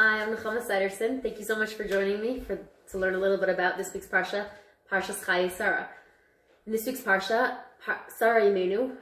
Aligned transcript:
Hi, 0.00 0.22
I'm 0.22 0.32
Nechama 0.32 0.64
Seiderson. 0.64 1.20
Thank 1.20 1.40
you 1.40 1.44
so 1.44 1.58
much 1.58 1.74
for 1.74 1.82
joining 1.82 2.20
me 2.20 2.38
for 2.38 2.56
to 2.92 2.98
learn 2.98 3.16
a 3.16 3.18
little 3.18 3.36
bit 3.36 3.48
about 3.48 3.76
this 3.76 3.92
week's 3.92 4.06
Parsha, 4.06 4.46
Parshas 4.88 5.24
Chaye 5.24 5.50
Sarah. 5.50 5.88
In 6.66 6.72
this 6.72 6.86
week's 6.86 7.00
Parsha, 7.00 7.56
Par- 7.84 8.04
Sarah 8.06 8.42
Imenu 8.42 8.92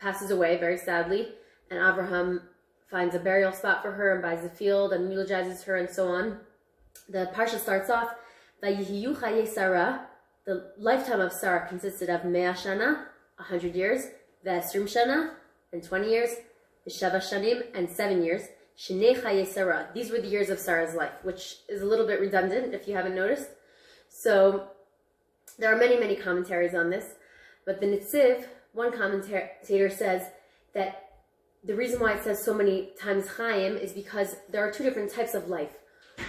passes 0.00 0.32
away 0.32 0.56
very 0.56 0.78
sadly, 0.78 1.28
and 1.70 1.78
Abraham 1.78 2.42
finds 2.90 3.14
a 3.14 3.20
burial 3.20 3.52
spot 3.52 3.80
for 3.80 3.92
her 3.92 4.14
and 4.14 4.20
buys 4.20 4.44
a 4.44 4.48
field 4.48 4.92
and 4.92 5.12
eulogizes 5.12 5.62
her 5.62 5.76
and 5.76 5.88
so 5.88 6.08
on. 6.08 6.40
The 7.08 7.30
Parsha 7.32 7.60
starts 7.60 7.88
off, 7.88 8.08
Vayihiyu 8.60 9.16
Chaye 9.16 9.46
Sarah. 9.46 10.08
The 10.44 10.72
lifetime 10.76 11.20
of 11.20 11.32
Sarah 11.32 11.68
consisted 11.68 12.10
of 12.10 12.24
Mea 12.24 12.50
Shana, 12.50 13.04
100 13.36 13.76
years, 13.76 14.06
Vesrim 14.44 14.92
Shana, 14.92 15.34
and 15.72 15.84
20 15.84 16.10
years, 16.10 16.30
Sheva 16.88 17.18
Shanim, 17.18 17.62
and 17.76 17.88
7 17.88 18.24
years, 18.24 18.42
Sarah. 18.78 19.88
These 19.92 20.10
were 20.10 20.20
the 20.20 20.28
years 20.28 20.50
of 20.50 20.58
Sarah's 20.58 20.94
life, 20.94 21.12
which 21.22 21.56
is 21.68 21.82
a 21.82 21.86
little 21.86 22.06
bit 22.06 22.20
redundant 22.20 22.74
if 22.74 22.86
you 22.86 22.94
haven't 22.94 23.14
noticed. 23.14 23.50
So 24.08 24.68
there 25.58 25.74
are 25.74 25.78
many, 25.78 25.98
many 25.98 26.14
commentaries 26.14 26.74
on 26.74 26.88
this, 26.88 27.14
but 27.66 27.80
the 27.80 27.86
Nitziv, 27.86 28.44
one 28.72 28.96
commentator 28.96 29.90
says 29.90 30.22
that 30.74 31.10
the 31.64 31.74
reason 31.74 31.98
why 32.00 32.12
it 32.14 32.22
says 32.22 32.42
so 32.44 32.54
many 32.54 32.90
times 33.00 33.26
Chaim 33.26 33.76
is 33.76 33.92
because 33.92 34.36
there 34.48 34.66
are 34.66 34.70
two 34.70 34.84
different 34.84 35.12
types 35.12 35.34
of 35.34 35.48
life. 35.48 35.72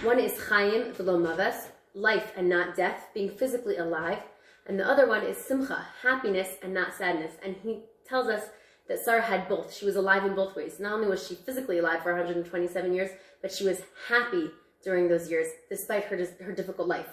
One 0.02 0.18
is 0.18 0.48
Chaim 0.48 0.92
v'lo 0.92 1.54
life 1.94 2.32
and 2.36 2.48
not 2.48 2.76
death, 2.76 3.08
being 3.14 3.30
physically 3.30 3.76
alive, 3.76 4.18
and 4.66 4.78
the 4.78 4.88
other 4.88 5.06
one 5.08 5.24
is 5.24 5.36
Simcha, 5.36 5.86
happiness 6.02 6.48
and 6.62 6.74
not 6.74 6.94
sadness. 6.94 7.34
And 7.44 7.56
he 7.62 7.84
tells 8.04 8.28
us 8.28 8.50
that 8.90 8.98
Sarah 8.98 9.22
had 9.22 9.48
both. 9.48 9.72
She 9.72 9.84
was 9.84 9.94
alive 9.94 10.24
in 10.24 10.34
both 10.34 10.56
ways. 10.56 10.80
Not 10.80 10.94
only 10.94 11.06
was 11.06 11.24
she 11.24 11.36
physically 11.36 11.78
alive 11.78 12.02
for 12.02 12.12
127 12.12 12.92
years, 12.92 13.10
but 13.40 13.52
she 13.52 13.62
was 13.62 13.82
happy 14.08 14.50
during 14.82 15.08
those 15.08 15.30
years, 15.30 15.46
despite 15.68 16.06
her, 16.06 16.18
her 16.44 16.50
difficult 16.50 16.88
life. 16.88 17.06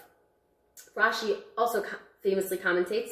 Rashi 0.95 1.37
also 1.55 1.85
famously 2.23 2.57
commentates, 2.57 3.11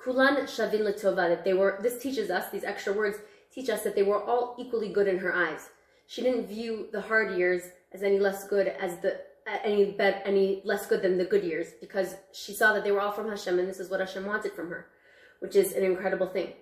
Kulan 0.00 0.46
Shavin 0.46 0.82
Latova, 0.82 1.28
that 1.28 1.44
they 1.44 1.54
were, 1.54 1.80
this 1.82 2.00
teaches 2.00 2.30
us, 2.30 2.50
these 2.52 2.62
extra 2.62 2.92
words 2.92 3.18
teach 3.52 3.68
us 3.68 3.82
that 3.82 3.96
they 3.96 4.04
were 4.04 4.22
all 4.22 4.54
equally 4.60 4.92
good 4.92 5.08
in 5.08 5.18
her 5.18 5.34
eyes. 5.34 5.70
She 6.06 6.22
didn't 6.22 6.46
view 6.46 6.86
the 6.92 7.00
hard 7.00 7.36
years 7.36 7.62
as 7.92 8.04
any 8.04 8.20
less 8.20 8.46
good 8.46 8.68
as 8.68 8.98
the 8.98 9.20
any 9.62 9.90
bet 9.90 10.22
any 10.24 10.62
less 10.64 10.86
good 10.86 11.02
than 11.02 11.18
the 11.18 11.24
good 11.24 11.44
years 11.44 11.72
because 11.78 12.14
she 12.32 12.54
saw 12.54 12.72
that 12.72 12.82
they 12.82 12.90
were 12.90 13.00
all 13.00 13.12
from 13.12 13.28
Hashem 13.28 13.58
and 13.58 13.68
this 13.68 13.78
is 13.78 13.90
what 13.90 14.00
Hashem 14.00 14.24
wanted 14.24 14.52
from 14.52 14.70
her, 14.70 14.86
which 15.40 15.54
is 15.54 15.72
an 15.72 15.84
incredible 15.84 16.26
thing. 16.26 16.54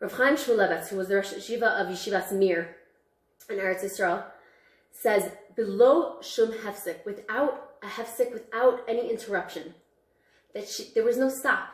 Rav 0.00 0.12
Chaim 0.12 0.36
Shmulevitz, 0.36 0.88
who 0.88 0.96
was 0.96 1.08
the 1.08 1.16
Rosh 1.16 1.32
Yeshiva 1.32 1.80
of 1.80 1.86
Yeshivas 1.88 2.32
Mir 2.32 2.76
in 3.48 3.56
Eretz 3.56 3.84
Yisrael, 3.84 4.24
says 4.90 5.30
below 5.54 6.20
shum 6.20 6.52
hefsek, 6.52 7.04
without 7.04 7.72
a 7.82 7.86
hefsek, 7.86 8.32
without 8.32 8.80
any 8.88 9.10
interruption, 9.10 9.74
that 10.54 10.68
she, 10.68 10.90
there 10.94 11.04
was 11.04 11.16
no 11.16 11.28
stop. 11.28 11.68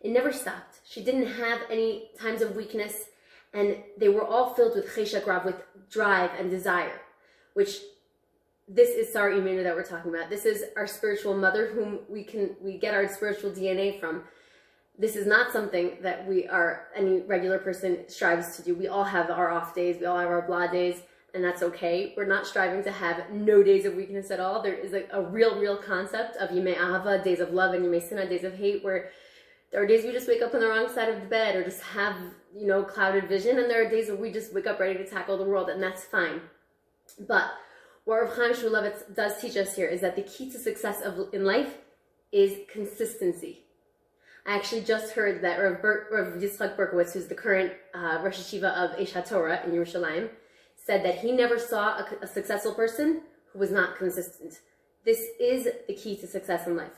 It 0.00 0.10
never 0.10 0.32
stopped. 0.32 0.80
She 0.84 1.02
didn't 1.02 1.26
have 1.26 1.60
any 1.70 2.10
times 2.20 2.42
of 2.42 2.56
weakness, 2.56 3.06
and 3.52 3.76
they 3.96 4.08
were 4.08 4.26
all 4.26 4.54
filled 4.54 4.76
with 4.76 4.94
cheshek 4.94 5.26
rav, 5.26 5.44
with 5.44 5.62
drive 5.90 6.30
and 6.38 6.50
desire, 6.50 7.00
which 7.54 7.78
this 8.68 8.90
is 8.90 9.12
Sarah 9.12 9.34
Imenu 9.34 9.62
that 9.62 9.74
we're 9.74 9.82
talking 9.82 10.14
about. 10.14 10.28
This 10.28 10.44
is 10.44 10.64
our 10.76 10.86
spiritual 10.86 11.34
mother, 11.36 11.68
whom 11.68 12.00
we 12.08 12.22
can 12.22 12.54
we 12.60 12.76
get 12.76 12.94
our 12.94 13.08
spiritual 13.08 13.50
DNA 13.50 13.98
from. 13.98 14.24
This 14.98 15.14
is 15.14 15.26
not 15.26 15.52
something 15.52 15.98
that 16.02 16.26
we 16.26 16.48
are 16.48 16.88
any 16.94 17.20
regular 17.20 17.58
person 17.58 18.08
strives 18.08 18.56
to 18.56 18.62
do. 18.62 18.74
We 18.74 18.88
all 18.88 19.04
have 19.04 19.30
our 19.30 19.50
off 19.50 19.74
days, 19.74 19.98
we 20.00 20.06
all 20.06 20.18
have 20.18 20.28
our 20.28 20.42
blah 20.42 20.66
days, 20.66 21.02
and 21.34 21.44
that's 21.44 21.62
okay. 21.62 22.14
We're 22.16 22.26
not 22.26 22.46
striving 22.46 22.82
to 22.82 22.90
have 22.90 23.30
no 23.30 23.62
days 23.62 23.84
of 23.84 23.94
weakness 23.94 24.32
at 24.32 24.40
all. 24.40 24.60
There 24.60 24.74
is 24.74 24.94
a, 24.94 25.04
a 25.12 25.22
real, 25.22 25.60
real 25.60 25.76
concept 25.76 26.36
of 26.38 26.50
Yimei 26.50 26.76
Ahava, 26.76 27.22
days 27.22 27.38
of 27.38 27.52
love, 27.52 27.74
and 27.74 27.84
Yimei 27.84 28.02
Sinah, 28.02 28.28
days 28.28 28.42
of 28.42 28.54
hate, 28.54 28.82
where 28.82 29.10
there 29.70 29.80
are 29.80 29.86
days 29.86 30.04
we 30.04 30.10
just 30.10 30.26
wake 30.26 30.42
up 30.42 30.54
on 30.54 30.60
the 30.60 30.68
wrong 30.68 30.88
side 30.92 31.10
of 31.10 31.20
the 31.20 31.26
bed 31.26 31.54
or 31.54 31.62
just 31.62 31.82
have, 31.82 32.16
you 32.52 32.66
know, 32.66 32.82
clouded 32.82 33.28
vision, 33.28 33.58
and 33.58 33.70
there 33.70 33.86
are 33.86 33.90
days 33.90 34.08
where 34.08 34.16
we 34.16 34.32
just 34.32 34.52
wake 34.52 34.66
up 34.66 34.80
ready 34.80 34.98
to 34.98 35.06
tackle 35.06 35.38
the 35.38 35.44
world, 35.44 35.68
and 35.68 35.80
that's 35.80 36.04
fine. 36.04 36.40
But 37.20 37.52
what 38.04 38.22
Rav 38.22 38.36
Chaim 38.36 38.52
Shmulevitz 38.52 39.14
does 39.14 39.40
teach 39.40 39.56
us 39.56 39.76
here 39.76 39.86
is 39.86 40.00
that 40.00 40.16
the 40.16 40.22
key 40.22 40.50
to 40.50 40.58
success 40.58 41.02
of, 41.02 41.32
in 41.32 41.44
life 41.44 41.74
is 42.32 42.58
consistency. 42.72 43.64
I 44.48 44.54
actually 44.54 44.80
just 44.80 45.12
heard 45.12 45.42
that 45.42 45.58
Rav, 45.58 45.82
Ber- 45.82 46.06
Rav 46.10 46.42
Yitzchak 46.42 46.74
Berkovits, 46.74 47.12
who's 47.12 47.26
the 47.26 47.34
current 47.34 47.70
uh, 47.94 48.20
Rosh 48.22 48.38
Yeshiva 48.38 48.72
of 48.72 48.98
Aish 48.98 49.12
HaTorah 49.12 49.66
in 49.66 49.72
Yerushalayim, 49.72 50.30
said 50.74 51.04
that 51.04 51.18
he 51.18 51.32
never 51.32 51.58
saw 51.58 51.98
a, 51.98 52.06
a 52.22 52.26
successful 52.26 52.72
person 52.72 53.20
who 53.52 53.58
was 53.58 53.70
not 53.70 53.98
consistent. 53.98 54.60
This 55.04 55.20
is 55.38 55.68
the 55.86 55.92
key 55.92 56.16
to 56.16 56.26
success 56.26 56.66
in 56.66 56.78
life. 56.78 56.94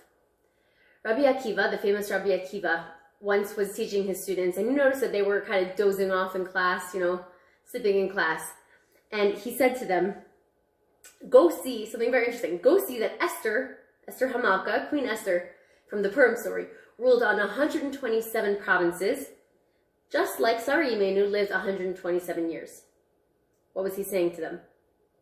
Rabbi 1.05 1.23
Akiva, 1.23 1.73
the 1.73 1.79
famous 1.79 2.09
Rabbi 2.09 2.29
Akiva, 2.29 2.85
once 3.21 3.57
was 3.57 3.75
teaching 3.75 4.07
his 4.07 4.23
students, 4.23 4.57
and 4.57 4.67
you 4.67 4.73
noticed 4.73 5.01
that 5.01 5.11
they 5.11 5.23
were 5.23 5.41
kind 5.41 5.67
of 5.67 5.75
dozing 5.75 6.13
off 6.13 6.37
in 6.37 6.47
class, 6.47 6.95
you 6.95 7.01
know, 7.01 7.25
sleeping 7.65 7.99
in 7.99 8.09
class. 8.09 8.53
And 9.11 9.35
he 9.35 9.57
said 9.57 9.77
to 9.81 9.87
them, 9.87 10.15
go 11.29 11.51
see 11.51 11.85
something 11.85 12.13
very 12.13 12.27
interesting. 12.27 12.59
Go 12.59 12.79
see 12.79 13.01
that 13.01 13.21
Esther, 13.21 13.79
Esther 14.07 14.29
Hamalka, 14.29 14.89
Queen 14.89 15.07
Esther 15.07 15.51
from 15.89 16.03
the 16.03 16.11
Purim 16.11 16.37
story, 16.37 16.67
ruled 17.01 17.23
on 17.23 17.39
127 17.39 18.57
provinces, 18.57 19.27
just 20.13 20.39
like 20.39 20.61
Sarah 20.61 20.87
Imenu 20.87 21.31
lived 21.31 21.51
127 21.51 22.51
years. 22.51 22.83
What 23.73 23.85
was 23.85 23.97
he 23.97 24.03
saying 24.03 24.35
to 24.35 24.41
them? 24.41 24.61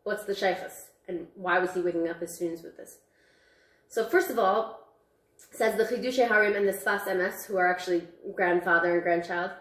What's 0.03 0.25
the 0.25 0.33
shaychus? 0.33 0.89
And 1.07 1.29
why 1.37 1.59
was 1.59 1.75
he 1.75 1.81
waking 1.81 2.09
up 2.09 2.21
his 2.21 2.35
students 2.35 2.63
with 2.63 2.77
this? 2.77 2.99
So 3.89 4.05
first 4.05 4.31
of 4.31 4.39
all, 4.39 4.89
says 5.53 5.77
the 5.77 5.85
Chidushe 5.85 6.27
Harim 6.27 6.57
and 6.57 6.67
the 6.67 6.73
Sfas 6.73 7.05
Emes, 7.05 7.47
who 7.47 7.57
are 7.57 7.71
actually 7.71 8.03
grandfather 8.35 8.95
and 8.95 9.03
grandchild, 9.03 9.53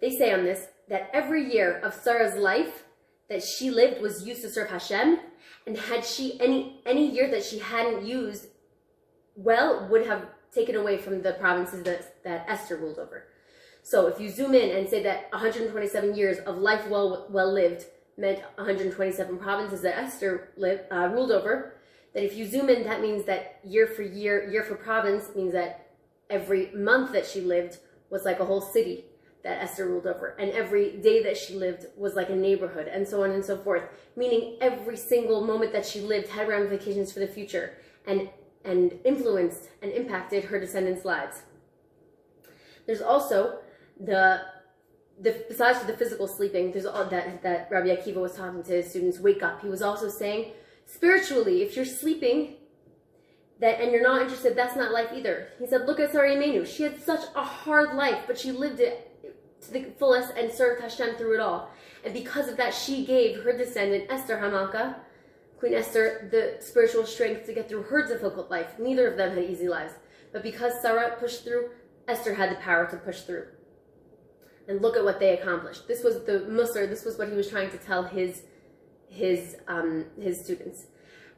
they 0.00 0.10
say 0.10 0.32
on 0.32 0.44
this 0.44 0.66
that 0.88 1.08
every 1.14 1.50
year 1.50 1.78
of 1.78 1.94
Sarah's 1.94 2.36
life 2.36 2.84
that 3.28 3.42
she 3.42 3.70
lived 3.70 4.02
was 4.02 4.26
used 4.26 4.42
to 4.42 4.50
serve 4.50 4.68
Hashem, 4.68 5.18
and 5.66 5.76
had 5.76 6.04
she 6.04 6.38
any 6.40 6.80
any 6.84 7.10
year 7.10 7.30
that 7.30 7.42
she 7.42 7.58
hadn't 7.58 8.06
used 8.06 8.48
well 9.34 9.88
would 9.90 10.06
have 10.06 10.26
taken 10.54 10.76
away 10.76 10.96
from 10.96 11.22
the 11.22 11.32
provinces 11.32 11.82
that, 11.82 12.22
that 12.24 12.46
Esther 12.48 12.76
ruled 12.76 12.98
over. 12.98 13.26
So 13.82 14.06
if 14.06 14.18
you 14.18 14.30
zoom 14.30 14.54
in 14.54 14.76
and 14.76 14.88
say 14.88 15.02
that 15.02 15.30
127 15.32 16.14
years 16.14 16.38
of 16.38 16.58
life 16.58 16.88
well 16.88 17.26
well 17.28 17.52
lived 17.52 17.84
meant 18.16 18.40
127 18.56 19.38
provinces 19.38 19.82
that 19.82 19.98
Esther 19.98 20.50
lived, 20.56 20.84
uh, 20.90 21.08
ruled 21.12 21.32
over, 21.32 21.74
that 22.14 22.24
if 22.24 22.36
you 22.36 22.46
zoom 22.46 22.68
in, 22.68 22.84
that 22.84 23.00
means 23.00 23.24
that 23.26 23.58
year 23.64 23.86
for 23.86 24.02
year, 24.02 24.48
year 24.48 24.62
for 24.62 24.76
province 24.76 25.34
means 25.34 25.52
that 25.52 25.90
every 26.30 26.70
month 26.72 27.12
that 27.12 27.26
she 27.26 27.40
lived 27.40 27.78
was 28.08 28.24
like 28.24 28.40
a 28.40 28.44
whole 28.44 28.60
city 28.60 29.04
that 29.42 29.62
Esther 29.62 29.86
ruled 29.86 30.06
over. 30.06 30.28
And 30.38 30.50
every 30.52 30.96
day 30.96 31.22
that 31.24 31.36
she 31.36 31.54
lived 31.54 31.86
was 31.96 32.14
like 32.14 32.30
a 32.30 32.36
neighborhood 32.36 32.88
and 32.88 33.06
so 33.06 33.24
on 33.24 33.32
and 33.32 33.44
so 33.44 33.58
forth. 33.58 33.82
Meaning 34.16 34.56
every 34.60 34.96
single 34.96 35.44
moment 35.44 35.72
that 35.72 35.84
she 35.84 36.00
lived 36.00 36.28
had 36.28 36.48
ramifications 36.48 37.12
for 37.12 37.20
the 37.20 37.26
future 37.26 37.74
and, 38.06 38.30
and 38.64 38.98
influenced 39.04 39.68
and 39.82 39.92
impacted 39.92 40.44
her 40.44 40.58
descendants' 40.58 41.04
lives. 41.04 41.42
There's 42.86 43.02
also 43.02 43.58
the, 43.98 44.42
the 45.20 45.44
besides 45.48 45.84
the 45.84 45.96
physical 45.96 46.26
sleeping, 46.26 46.72
there's 46.72 46.86
all 46.86 47.04
that, 47.06 47.42
that 47.42 47.68
Rabbi 47.70 47.88
Akiva 47.88 48.16
was 48.16 48.34
talking 48.34 48.62
to 48.62 48.72
his 48.72 48.90
students, 48.90 49.18
wake 49.18 49.42
up. 49.42 49.62
He 49.62 49.68
was 49.68 49.82
also 49.82 50.08
saying, 50.08 50.52
spiritually, 50.86 51.62
if 51.62 51.76
you're 51.76 51.84
sleeping, 51.84 52.56
that 53.60 53.80
and 53.80 53.92
you're 53.92 54.02
not 54.02 54.20
interested, 54.20 54.56
that's 54.56 54.76
not 54.76 54.92
life 54.92 55.10
either. 55.14 55.48
He 55.58 55.66
said, 55.66 55.86
look 55.86 56.00
at 56.00 56.12
Sarah 56.12 56.34
Imenu. 56.34 56.66
She 56.66 56.82
had 56.82 57.02
such 57.02 57.24
a 57.34 57.42
hard 57.42 57.94
life, 57.94 58.24
but 58.26 58.38
she 58.38 58.50
lived 58.50 58.80
it 58.80 59.10
to 59.62 59.72
the 59.72 59.84
fullest 59.98 60.32
and 60.36 60.52
served 60.52 60.82
Hashem 60.82 61.16
through 61.16 61.34
it 61.34 61.40
all. 61.40 61.70
And 62.04 62.12
because 62.12 62.48
of 62.48 62.56
that, 62.56 62.74
she 62.74 63.06
gave 63.06 63.42
her 63.42 63.56
descendant, 63.56 64.10
Esther 64.10 64.36
Hamalka, 64.36 64.96
Queen 65.58 65.74
Esther, 65.74 66.28
the 66.30 66.62
spiritual 66.64 67.06
strength 67.06 67.46
to 67.46 67.52
get 67.52 67.68
through 67.68 67.82
her 67.82 68.06
difficult 68.06 68.50
life. 68.50 68.78
Neither 68.78 69.08
of 69.08 69.16
them 69.16 69.34
had 69.34 69.44
easy 69.44 69.68
lives. 69.68 69.94
But 70.32 70.42
because 70.42 70.80
Sarah 70.82 71.16
pushed 71.18 71.44
through, 71.44 71.70
Esther 72.08 72.34
had 72.34 72.50
the 72.50 72.56
power 72.56 72.86
to 72.90 72.96
push 72.96 73.20
through. 73.22 73.46
And 74.68 74.82
look 74.82 74.96
at 74.96 75.04
what 75.04 75.20
they 75.20 75.38
accomplished. 75.38 75.86
This 75.86 76.02
was 76.02 76.24
the 76.24 76.46
Musar, 76.48 76.88
this 76.88 77.04
was 77.04 77.18
what 77.18 77.28
he 77.28 77.34
was 77.34 77.48
trying 77.48 77.70
to 77.70 77.78
tell 77.78 78.02
his, 78.02 78.42
his, 79.08 79.56
um, 79.68 80.06
his 80.20 80.40
students. 80.40 80.86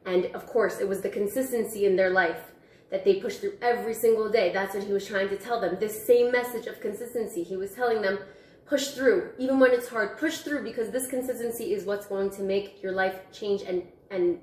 And 0.05 0.27
of 0.27 0.47
course, 0.47 0.81
it 0.81 0.89
was 0.89 1.01
the 1.01 1.09
consistency 1.09 1.85
in 1.85 1.97
their 1.97 2.11
life 2.11 2.53
that 2.91 3.05
they 3.05 3.17
pushed 3.17 3.41
through 3.41 3.59
every 3.61 3.95
single 3.95 4.31
day. 4.31 4.53
That's 4.53 4.75
what 4.75 4.85
he 4.85 4.93
was 4.93 5.07
trying 5.07 5.29
to 5.29 5.37
tell 5.37 5.61
them. 5.61 5.77
This 5.81 6.07
same 6.07 6.31
message 6.31 6.67
of 6.67 6.81
consistency. 6.81 7.43
He 7.43 7.57
was 7.57 7.73
telling 7.73 8.01
them, 8.01 8.21
push 8.67 8.89
through, 8.89 9.31
even 9.39 9.61
when 9.61 9.73
it's 9.73 9.89
hard, 9.89 10.19
push 10.19 10.39
through 10.39 10.65
because 10.65 10.91
this 10.91 11.07
consistency 11.09 11.73
is 11.73 11.85
what's 11.85 12.07
going 12.07 12.31
to 12.31 12.43
make 12.43 12.83
your 12.83 12.93
life 12.93 13.17
change 13.33 13.63
and, 13.63 13.83
and 14.11 14.39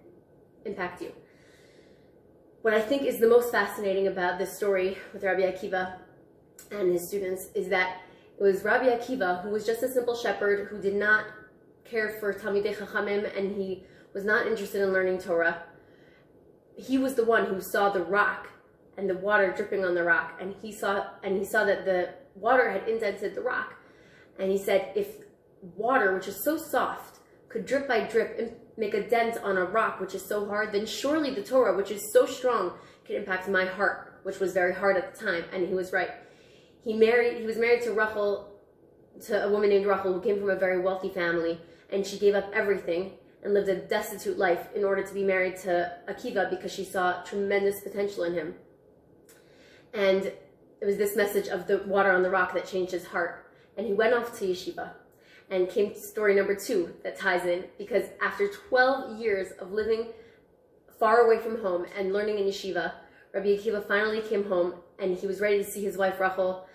impact 0.65 1.01
you. 1.01 1.11
What 2.61 2.73
I 2.73 2.81
think 2.81 3.03
is 3.03 3.19
the 3.19 3.27
most 3.27 3.51
fascinating 3.51 4.07
about 4.07 4.39
this 4.39 4.55
story 4.55 4.97
with 5.13 5.23
Rabbi 5.23 5.41
Akiva 5.41 5.97
and 6.71 6.91
his 6.91 7.07
students 7.07 7.49
is 7.55 7.67
that 7.69 8.01
it 8.39 8.43
was 8.43 8.63
Rabbi 8.63 8.85
Akiva 8.85 9.41
who 9.43 9.49
was 9.49 9.65
just 9.65 9.83
a 9.83 9.89
simple 9.89 10.15
shepherd 10.15 10.67
who 10.69 10.81
did 10.81 10.95
not 10.95 11.25
care 11.83 12.17
for 12.19 12.33
Talmidei 12.33 12.75
Chachamim 12.75 13.37
and 13.37 13.55
he 13.55 13.83
was 14.13 14.25
not 14.25 14.47
interested 14.47 14.81
in 14.81 14.93
learning 14.93 15.19
Torah, 15.19 15.63
he 16.75 16.97
was 16.97 17.15
the 17.15 17.25
one 17.25 17.45
who 17.45 17.61
saw 17.61 17.89
the 17.89 18.03
rock 18.03 18.49
and 18.97 19.09
the 19.09 19.17
water 19.17 19.53
dripping 19.55 19.83
on 19.83 19.95
the 19.95 20.03
rock, 20.03 20.37
and 20.39 20.53
he 20.61 20.71
saw 20.71 21.07
and 21.23 21.37
he 21.37 21.45
saw 21.45 21.65
that 21.65 21.85
the 21.85 22.09
water 22.35 22.69
had 22.69 22.87
indented 22.87 23.35
the 23.35 23.41
rock, 23.41 23.75
and 24.39 24.51
he 24.51 24.57
said, 24.57 24.91
if 24.95 25.17
water, 25.75 26.13
which 26.13 26.27
is 26.27 26.43
so 26.43 26.57
soft, 26.57 27.19
could 27.49 27.65
drip 27.65 27.87
by 27.87 28.01
drip 28.01 28.59
make 28.77 28.93
a 28.93 29.07
dent 29.07 29.37
on 29.43 29.57
a 29.57 29.65
rock 29.65 29.99
which 29.99 30.15
is 30.15 30.23
so 30.23 30.45
hard, 30.45 30.71
then 30.71 30.85
surely 30.85 31.33
the 31.33 31.43
Torah, 31.43 31.75
which 31.75 31.91
is 31.91 32.11
so 32.11 32.25
strong, 32.25 32.73
can 33.05 33.15
impact 33.15 33.47
my 33.47 33.65
heart, 33.65 34.19
which 34.23 34.39
was 34.39 34.53
very 34.53 34.73
hard 34.73 34.97
at 34.97 35.13
the 35.13 35.25
time. 35.25 35.43
And 35.51 35.67
he 35.67 35.73
was 35.73 35.91
right. 35.91 36.11
He 36.83 36.93
married. 36.93 37.39
He 37.39 37.45
was 37.45 37.57
married 37.57 37.83
to 37.83 37.93
Rachel, 37.93 38.49
to 39.25 39.45
a 39.45 39.49
woman 39.49 39.69
named 39.69 39.85
Rachel 39.85 40.13
who 40.13 40.21
came 40.21 40.39
from 40.39 40.49
a 40.49 40.55
very 40.55 40.79
wealthy 40.79 41.09
family, 41.09 41.59
and 41.91 42.05
she 42.05 42.17
gave 42.17 42.35
up 42.35 42.49
everything 42.53 43.13
and 43.43 43.53
lived 43.53 43.69
a 43.69 43.75
destitute 43.75 44.37
life 44.37 44.67
in 44.73 44.83
order 44.83 45.03
to 45.03 45.13
be 45.13 45.23
married 45.23 45.57
to 45.57 45.91
Akiva 46.07 46.49
because 46.49 46.71
she 46.71 46.85
saw 46.85 47.21
tremendous 47.23 47.81
potential 47.81 48.23
in 48.23 48.33
him. 48.33 48.55
And 49.93 50.25
it 50.25 50.85
was 50.85 50.97
this 50.97 51.15
message 51.15 51.47
of 51.47 51.67
the 51.67 51.79
water 51.79 52.11
on 52.11 52.23
the 52.23 52.29
rock 52.29 52.53
that 52.53 52.65
changed 52.65 52.93
his 52.93 53.05
heart. 53.05 53.45
And 53.77 53.85
he 53.85 53.93
went 53.93 54.13
off 54.13 54.37
to 54.39 54.45
yeshiva 54.45 54.91
and 55.49 55.69
came 55.69 55.93
to 55.93 55.99
story 55.99 56.35
number 56.35 56.55
two 56.55 56.93
that 57.03 57.19
ties 57.19 57.45
in 57.45 57.65
because 57.77 58.05
after 58.21 58.49
12 58.69 59.19
years 59.19 59.51
of 59.59 59.71
living 59.71 60.07
far 60.99 61.25
away 61.25 61.41
from 61.41 61.61
home 61.61 61.85
and 61.97 62.13
learning 62.13 62.39
in 62.39 62.45
yeshiva, 62.45 62.93
Rabbi 63.33 63.57
Akiva 63.57 63.87
finally 63.87 64.21
came 64.21 64.45
home 64.45 64.75
and 64.99 65.17
he 65.17 65.27
was 65.27 65.41
ready 65.41 65.57
to 65.57 65.63
see 65.63 65.83
his 65.83 65.97
wife 65.97 66.19
Rachel. 66.19 66.67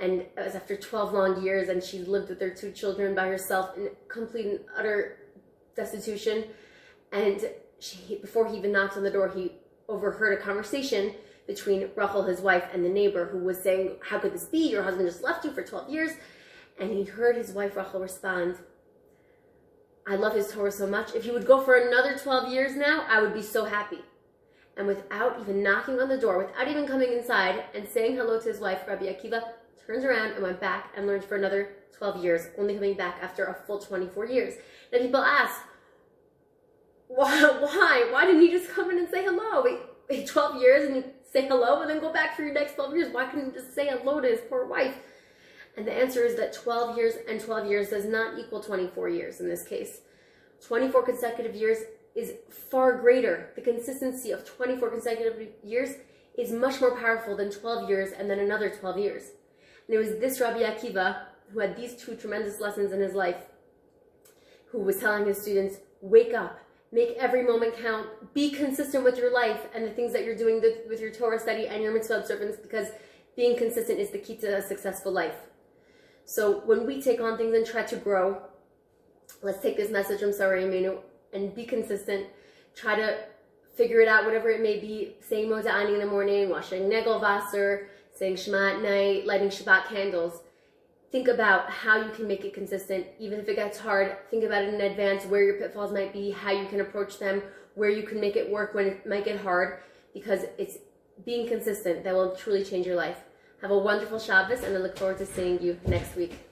And 0.00 0.20
it 0.20 0.32
was 0.36 0.54
after 0.54 0.76
12 0.76 1.12
long 1.12 1.42
years 1.42 1.68
and 1.68 1.82
she 1.82 2.00
lived 2.00 2.28
with 2.28 2.38
their 2.38 2.54
two 2.54 2.72
children 2.72 3.14
by 3.14 3.28
herself 3.28 3.76
in 3.76 3.90
complete 4.08 4.46
and 4.46 4.60
utter 4.76 5.18
destitution. 5.74 6.44
And 7.12 7.48
she, 7.78 8.16
before 8.16 8.48
he 8.48 8.56
even 8.56 8.72
knocked 8.72 8.96
on 8.96 9.02
the 9.02 9.10
door, 9.10 9.28
he 9.28 9.52
overheard 9.88 10.38
a 10.38 10.42
conversation 10.42 11.14
between 11.46 11.88
Rachel, 11.94 12.24
his 12.24 12.40
wife, 12.40 12.64
and 12.72 12.84
the 12.84 12.88
neighbor 12.88 13.26
who 13.26 13.38
was 13.38 13.62
saying, 13.62 13.96
how 14.00 14.18
could 14.18 14.32
this 14.32 14.46
be? 14.46 14.68
Your 14.68 14.82
husband 14.82 15.08
just 15.08 15.22
left 15.22 15.44
you 15.44 15.52
for 15.52 15.62
12 15.62 15.88
years. 15.90 16.10
And 16.78 16.90
he 16.90 17.04
heard 17.04 17.36
his 17.36 17.52
wife 17.52 17.76
Rachel 17.76 18.00
respond, 18.00 18.56
I 20.06 20.14
love 20.14 20.34
his 20.34 20.52
Torah 20.52 20.70
so 20.70 20.86
much. 20.86 21.14
If 21.14 21.24
he 21.24 21.30
would 21.30 21.46
go 21.46 21.60
for 21.60 21.76
another 21.76 22.16
12 22.16 22.52
years 22.52 22.76
now, 22.76 23.04
I 23.08 23.20
would 23.20 23.34
be 23.34 23.42
so 23.42 23.64
happy. 23.64 24.00
And 24.76 24.86
without 24.86 25.40
even 25.40 25.62
knocking 25.62 26.00
on 26.00 26.08
the 26.08 26.18
door, 26.18 26.38
without 26.38 26.68
even 26.68 26.86
coming 26.86 27.12
inside 27.12 27.64
and 27.74 27.88
saying 27.88 28.16
hello 28.16 28.38
to 28.38 28.48
his 28.48 28.60
wife, 28.60 28.82
Rabbi 28.86 29.06
Akiva 29.06 29.42
turns 29.86 30.04
around 30.04 30.32
and 30.32 30.42
went 30.42 30.60
back 30.60 30.92
and 30.96 31.06
learned 31.06 31.24
for 31.24 31.36
another 31.36 31.70
12 31.96 32.22
years, 32.22 32.48
only 32.58 32.74
coming 32.74 32.94
back 32.94 33.18
after 33.22 33.46
a 33.46 33.54
full 33.66 33.78
24 33.78 34.26
years. 34.26 34.54
And 34.92 35.02
people 35.02 35.22
ask, 35.22 35.62
why? 37.08 38.08
Why, 38.12 38.26
didn't 38.26 38.42
you 38.42 38.50
just 38.50 38.70
come 38.70 38.90
in 38.90 38.98
and 38.98 39.08
say 39.08 39.24
hello? 39.24 39.62
Wait, 39.62 39.78
wait 40.10 40.26
12 40.26 40.60
years 40.60 40.88
and 40.88 41.04
say 41.32 41.46
hello 41.46 41.80
and 41.80 41.90
then 41.90 42.00
go 42.00 42.12
back 42.12 42.36
for 42.36 42.42
your 42.42 42.52
next 42.52 42.74
12 42.74 42.96
years? 42.96 43.12
Why 43.12 43.26
couldn't 43.26 43.46
you 43.46 43.52
just 43.52 43.74
say 43.74 43.88
hello 43.88 44.20
to 44.20 44.28
his 44.28 44.40
poor 44.48 44.66
wife? 44.66 44.96
And 45.76 45.86
the 45.86 45.92
answer 45.92 46.24
is 46.24 46.36
that 46.36 46.54
12 46.54 46.96
years 46.96 47.14
and 47.28 47.40
12 47.40 47.66
years 47.68 47.90
does 47.90 48.06
not 48.06 48.38
equal 48.38 48.62
24 48.62 49.08
years 49.10 49.40
in 49.40 49.48
this 49.48 49.62
case. 49.62 50.00
24 50.66 51.02
consecutive 51.02 51.54
years 51.54 51.78
is 52.14 52.34
far 52.48 52.98
greater. 52.98 53.50
The 53.56 53.60
consistency 53.60 54.30
of 54.30 54.44
24 54.44 54.88
consecutive 54.90 55.48
years 55.62 55.96
is 56.38 56.50
much 56.50 56.80
more 56.80 56.96
powerful 56.96 57.36
than 57.36 57.50
12 57.50 57.88
years 57.88 58.12
and 58.12 58.28
then 58.30 58.38
another 58.38 58.70
12 58.70 58.98
years. 58.98 59.22
And 59.86 59.96
it 59.96 59.98
was 59.98 60.18
this 60.18 60.40
Rabbi 60.40 60.62
Akiva 60.62 61.24
who 61.52 61.60
had 61.60 61.76
these 61.76 61.94
two 61.94 62.16
tremendous 62.16 62.58
lessons 62.60 62.92
in 62.92 63.00
his 63.00 63.14
life 63.14 63.36
who 64.72 64.78
was 64.78 64.98
telling 64.98 65.26
his 65.26 65.40
students, 65.40 65.76
wake 66.00 66.34
up, 66.34 66.58
make 66.90 67.16
every 67.18 67.42
moment 67.42 67.76
count, 67.76 68.08
be 68.34 68.50
consistent 68.50 69.04
with 69.04 69.16
your 69.18 69.32
life 69.32 69.66
and 69.74 69.84
the 69.84 69.90
things 69.90 70.12
that 70.12 70.24
you're 70.24 70.36
doing 70.36 70.62
with 70.88 71.00
your 71.00 71.12
Torah 71.12 71.38
study 71.38 71.66
and 71.66 71.82
your 71.82 71.92
mitzvah 71.92 72.18
observance 72.18 72.56
because 72.56 72.88
being 73.36 73.56
consistent 73.56 74.00
is 74.00 74.10
the 74.10 74.18
key 74.18 74.36
to 74.36 74.56
a 74.56 74.62
successful 74.62 75.12
life. 75.12 75.36
So 76.26 76.60
when 76.66 76.86
we 76.86 77.00
take 77.00 77.20
on 77.20 77.38
things 77.38 77.54
and 77.54 77.64
try 77.64 77.84
to 77.84 77.96
grow, 77.96 78.42
let's 79.42 79.62
take 79.62 79.76
this 79.76 79.90
message 79.90 80.20
from 80.20 80.32
Sarah 80.32 80.60
Imenu 80.60 80.98
and 81.32 81.54
be 81.54 81.64
consistent. 81.64 82.26
Try 82.74 82.96
to 82.96 83.18
figure 83.76 84.00
it 84.00 84.08
out, 84.08 84.24
whatever 84.24 84.50
it 84.50 84.60
may 84.60 84.80
be, 84.80 85.14
saying 85.20 85.48
Moda'ani 85.48 85.94
in 85.94 86.00
the 86.00 86.06
morning, 86.06 86.48
washing 86.50 86.90
Negel 86.90 87.22
Wasser, 87.22 87.88
saying 88.12 88.36
Shema 88.36 88.72
at 88.72 88.82
night, 88.82 89.24
lighting 89.24 89.50
Shabbat 89.50 89.86
candles. 89.86 90.42
Think 91.12 91.28
about 91.28 91.70
how 91.70 92.02
you 92.02 92.10
can 92.10 92.26
make 92.26 92.44
it 92.44 92.52
consistent. 92.52 93.06
Even 93.20 93.38
if 93.38 93.48
it 93.48 93.54
gets 93.54 93.78
hard, 93.78 94.16
think 94.28 94.42
about 94.42 94.64
it 94.64 94.74
in 94.74 94.80
advance, 94.80 95.24
where 95.26 95.44
your 95.44 95.54
pitfalls 95.54 95.92
might 95.92 96.12
be, 96.12 96.32
how 96.32 96.50
you 96.50 96.66
can 96.66 96.80
approach 96.80 97.20
them, 97.20 97.40
where 97.76 97.90
you 97.90 98.02
can 98.02 98.18
make 98.20 98.34
it 98.34 98.50
work 98.50 98.74
when 98.74 98.86
it 98.86 99.06
might 99.06 99.24
get 99.24 99.40
hard, 99.40 99.78
because 100.12 100.40
it's 100.58 100.78
being 101.24 101.46
consistent 101.46 102.02
that 102.02 102.14
will 102.14 102.34
truly 102.34 102.64
change 102.64 102.84
your 102.84 102.96
life. 102.96 103.18
Have 103.62 103.70
a 103.70 103.78
wonderful 103.78 104.18
Shabbos, 104.18 104.62
and 104.62 104.76
I 104.76 104.78
look 104.78 104.98
forward 104.98 105.18
to 105.18 105.26
seeing 105.26 105.62
you 105.62 105.78
next 105.86 106.14
week. 106.14 106.45